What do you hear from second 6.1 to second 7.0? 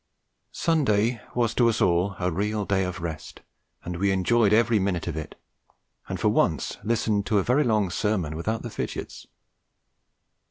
for once